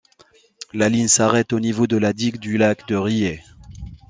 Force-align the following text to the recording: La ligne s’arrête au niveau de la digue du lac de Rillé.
La 0.73 0.89
ligne 0.89 1.07
s’arrête 1.07 1.53
au 1.53 1.59
niveau 1.59 1.85
de 1.85 1.95
la 1.95 2.11
digue 2.11 2.39
du 2.39 2.57
lac 2.57 2.87
de 2.87 2.95
Rillé. 2.95 3.43